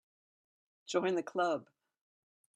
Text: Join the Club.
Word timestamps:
Join 0.87 1.13
the 1.13 1.21
Club. 1.21 1.67